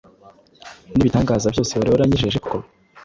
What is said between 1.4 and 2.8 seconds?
byose wari waranyijeje koko!